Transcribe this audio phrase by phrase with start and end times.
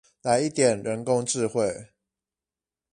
[0.23, 1.91] 來一點人工智慧